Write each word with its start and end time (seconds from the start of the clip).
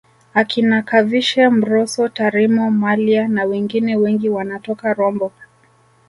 Akina 0.33 0.79
Kavishe 0.89 1.49
Mrosso 1.49 2.03
Tarimo 2.15 2.71
Mallya 2.71 3.27
nawengine 3.27 3.95
wengi 3.95 4.29
wanatoka 4.29 4.93
Rombo 4.93 5.31